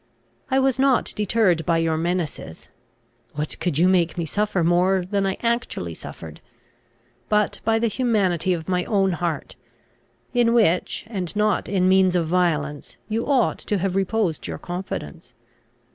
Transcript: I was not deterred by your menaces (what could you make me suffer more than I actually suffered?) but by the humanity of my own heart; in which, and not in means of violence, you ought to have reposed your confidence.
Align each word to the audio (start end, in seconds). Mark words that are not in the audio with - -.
I 0.49 0.57
was 0.57 0.79
not 0.79 1.13
deterred 1.15 1.63
by 1.63 1.77
your 1.77 1.95
menaces 1.95 2.69
(what 3.35 3.59
could 3.59 3.77
you 3.77 3.87
make 3.87 4.17
me 4.17 4.25
suffer 4.25 4.63
more 4.63 5.05
than 5.07 5.27
I 5.27 5.37
actually 5.41 5.93
suffered?) 5.93 6.41
but 7.29 7.59
by 7.63 7.77
the 7.77 7.85
humanity 7.87 8.51
of 8.51 8.67
my 8.67 8.83
own 8.85 9.11
heart; 9.11 9.55
in 10.33 10.55
which, 10.55 11.03
and 11.05 11.35
not 11.35 11.69
in 11.69 11.87
means 11.87 12.15
of 12.15 12.25
violence, 12.27 12.97
you 13.09 13.27
ought 13.27 13.59
to 13.59 13.77
have 13.77 13.95
reposed 13.95 14.47
your 14.47 14.57
confidence. 14.57 15.35